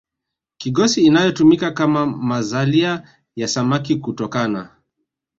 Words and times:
kigosi 0.57 1.01
inayotumika 1.01 1.71
kama 1.71 2.05
mazalia 2.05 3.07
ya 3.35 3.47
samaki 3.47 3.95
kutokana 3.95 4.69